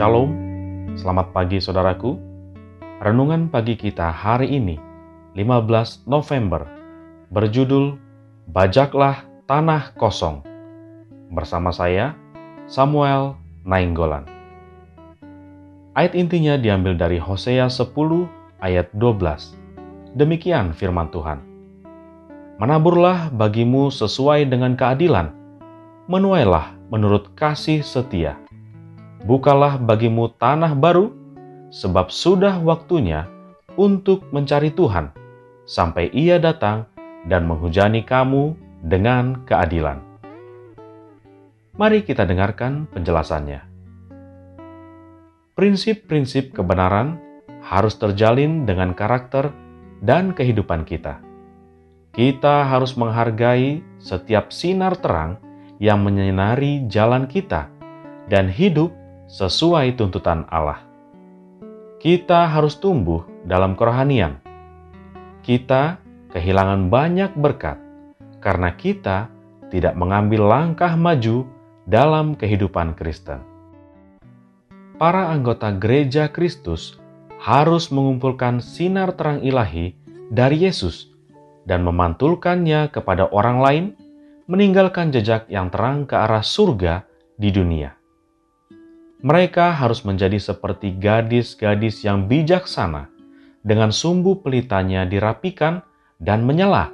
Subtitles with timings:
[0.00, 0.32] Shalom,
[0.96, 2.16] selamat pagi saudaraku.
[3.04, 4.80] Renungan pagi kita hari ini,
[5.36, 6.64] 15 November,
[7.28, 8.00] berjudul
[8.48, 10.40] Bajaklah Tanah Kosong.
[11.28, 12.16] Bersama saya,
[12.64, 13.36] Samuel
[13.68, 14.24] Nainggolan.
[15.92, 17.92] Ayat intinya diambil dari Hosea 10
[18.64, 20.16] ayat 12.
[20.16, 21.44] Demikian firman Tuhan.
[22.56, 25.28] Menaburlah bagimu sesuai dengan keadilan,
[26.08, 28.40] menuailah menurut kasih setia
[29.24, 31.12] bukalah bagimu tanah baru,
[31.70, 33.28] sebab sudah waktunya
[33.78, 35.12] untuk mencari Tuhan,
[35.68, 36.88] sampai Ia datang
[37.28, 40.00] dan menghujani kamu dengan keadilan.
[41.76, 43.64] Mari kita dengarkan penjelasannya.
[45.56, 47.20] Prinsip-prinsip kebenaran
[47.60, 49.52] harus terjalin dengan karakter
[50.00, 51.20] dan kehidupan kita.
[52.10, 55.38] Kita harus menghargai setiap sinar terang
[55.80, 57.68] yang menyinari jalan kita
[58.28, 58.92] dan hidup
[59.30, 60.82] sesuai tuntutan Allah.
[62.02, 64.42] Kita harus tumbuh dalam kerohanian.
[65.46, 66.02] Kita
[66.34, 67.78] kehilangan banyak berkat
[68.42, 69.30] karena kita
[69.70, 71.46] tidak mengambil langkah maju
[71.86, 73.38] dalam kehidupan Kristen.
[74.98, 76.98] Para anggota gereja Kristus
[77.38, 79.94] harus mengumpulkan sinar terang ilahi
[80.28, 81.08] dari Yesus
[81.64, 83.84] dan memantulkannya kepada orang lain,
[84.50, 87.06] meninggalkan jejak yang terang ke arah surga
[87.38, 87.99] di dunia.
[89.20, 93.12] Mereka harus menjadi seperti gadis-gadis yang bijaksana,
[93.60, 95.84] dengan sumbu pelitanya dirapikan
[96.16, 96.88] dan menyala,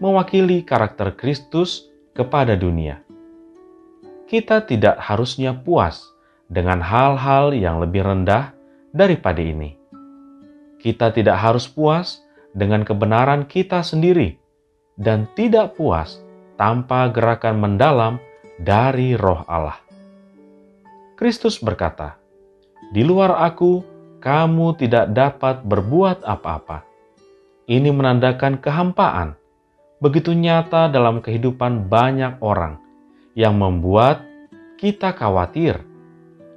[0.00, 3.04] mewakili karakter Kristus kepada dunia.
[4.24, 6.00] Kita tidak harusnya puas
[6.48, 8.56] dengan hal-hal yang lebih rendah
[8.96, 9.76] daripada ini.
[10.80, 12.24] Kita tidak harus puas
[12.56, 14.40] dengan kebenaran kita sendiri,
[14.96, 16.24] dan tidak puas
[16.56, 18.16] tanpa gerakan mendalam
[18.56, 19.89] dari Roh Allah.
[21.20, 22.16] Kristus berkata,
[22.96, 23.84] "Di luar Aku,
[24.24, 26.80] kamu tidak dapat berbuat apa-apa."
[27.68, 29.36] Ini menandakan kehampaan
[30.00, 32.80] begitu nyata dalam kehidupan banyak orang
[33.36, 34.24] yang membuat
[34.80, 35.84] kita khawatir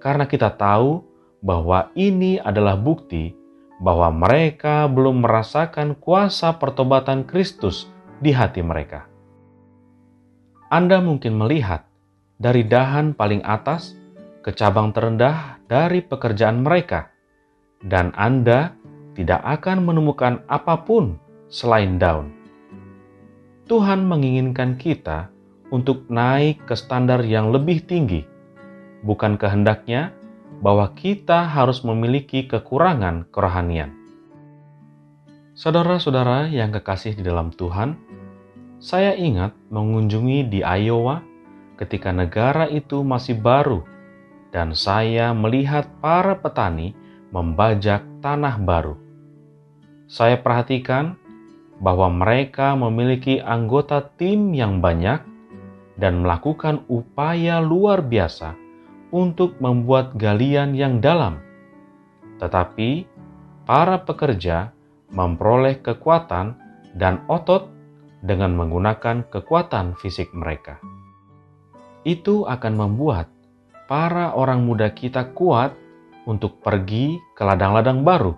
[0.00, 1.04] karena kita tahu
[1.44, 3.36] bahwa ini adalah bukti
[3.76, 7.92] bahwa mereka belum merasakan kuasa pertobatan Kristus
[8.24, 9.04] di hati mereka.
[10.72, 11.84] Anda mungkin melihat
[12.40, 14.05] dari dahan paling atas
[14.46, 17.10] ke cabang terendah dari pekerjaan mereka,
[17.82, 18.78] dan Anda
[19.18, 21.18] tidak akan menemukan apa pun
[21.50, 22.30] selain daun.
[23.66, 25.34] Tuhan menginginkan kita
[25.74, 28.22] untuk naik ke standar yang lebih tinggi,
[29.02, 30.14] bukan kehendaknya
[30.62, 33.90] bahwa kita harus memiliki kekurangan kerohanian.
[35.58, 37.98] Saudara-saudara yang kekasih di dalam Tuhan,
[38.78, 41.18] saya ingat mengunjungi di Iowa
[41.82, 43.95] ketika negara itu masih baru
[44.56, 46.96] dan saya melihat para petani
[47.28, 48.96] membajak tanah baru.
[50.08, 51.20] Saya perhatikan
[51.76, 55.20] bahwa mereka memiliki anggota tim yang banyak
[56.00, 58.56] dan melakukan upaya luar biasa
[59.12, 61.36] untuk membuat galian yang dalam.
[62.40, 63.04] Tetapi
[63.68, 64.72] para pekerja
[65.12, 66.56] memperoleh kekuatan
[66.96, 67.68] dan otot
[68.24, 70.80] dengan menggunakan kekuatan fisik mereka.
[72.08, 73.35] Itu akan membuat
[73.86, 75.74] para orang muda kita kuat
[76.26, 78.34] untuk pergi ke ladang-ladang baru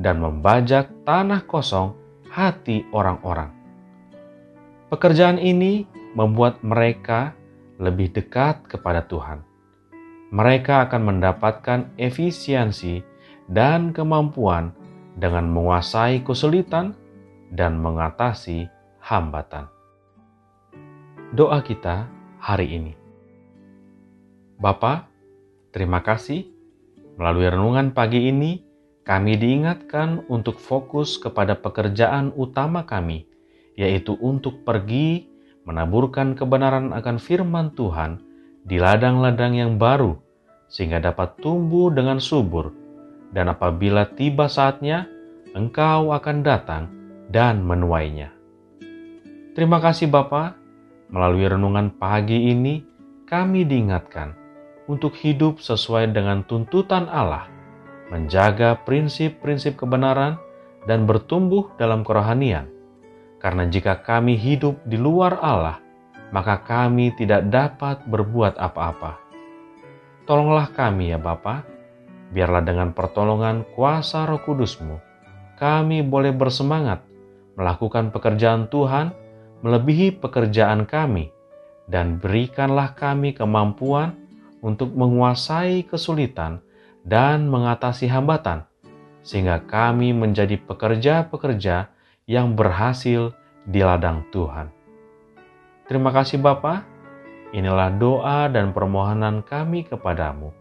[0.00, 1.92] dan membajak tanah kosong
[2.32, 3.52] hati orang-orang.
[4.88, 5.84] Pekerjaan ini
[6.16, 7.36] membuat mereka
[7.78, 9.44] lebih dekat kepada Tuhan.
[10.30, 13.02] Mereka akan mendapatkan efisiensi
[13.50, 14.70] dan kemampuan
[15.18, 16.94] dengan menguasai kesulitan
[17.50, 18.70] dan mengatasi
[19.02, 19.66] hambatan.
[21.34, 22.06] Doa kita
[22.38, 22.99] hari ini.
[24.60, 25.08] Bapa,
[25.72, 26.44] terima kasih.
[27.16, 28.60] Melalui renungan pagi ini,
[29.08, 33.24] kami diingatkan untuk fokus kepada pekerjaan utama kami,
[33.72, 35.24] yaitu untuk pergi
[35.64, 38.20] menaburkan kebenaran akan firman Tuhan
[38.68, 40.20] di ladang-ladang yang baru,
[40.68, 42.68] sehingga dapat tumbuh dengan subur.
[43.32, 45.08] Dan apabila tiba saatnya,
[45.56, 46.84] Engkau akan datang
[47.32, 48.28] dan menuainya.
[49.56, 50.52] Terima kasih Bapa,
[51.08, 52.84] melalui renungan pagi ini
[53.24, 54.39] kami diingatkan
[54.86, 57.50] untuk hidup sesuai dengan tuntutan Allah,
[58.08, 60.40] menjaga prinsip-prinsip kebenaran,
[60.88, 62.68] dan bertumbuh dalam kerohanian.
[63.40, 65.80] Karena jika kami hidup di luar Allah,
[66.32, 69.20] maka kami tidak dapat berbuat apa-apa.
[70.24, 71.64] Tolonglah kami ya Bapa,
[72.30, 74.96] biarlah dengan pertolongan kuasa roh kudusmu,
[75.58, 77.02] kami boleh bersemangat
[77.58, 79.12] melakukan pekerjaan Tuhan
[79.60, 81.28] melebihi pekerjaan kami,
[81.90, 84.16] dan berikanlah kami kemampuan
[84.60, 86.60] untuk menguasai kesulitan
[87.04, 88.68] dan mengatasi hambatan,
[89.24, 91.88] sehingga kami menjadi pekerja-pekerja
[92.28, 93.32] yang berhasil
[93.66, 94.70] di ladang Tuhan.
[95.90, 96.86] Terima kasih Bapa.
[97.50, 100.54] Inilah doa dan permohonan kami kepadamu.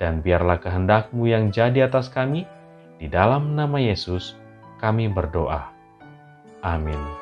[0.00, 2.48] Dan biarlah kehendakmu yang jadi atas kami,
[2.96, 4.34] di dalam nama Yesus
[4.80, 5.70] kami berdoa.
[6.64, 7.21] Amin.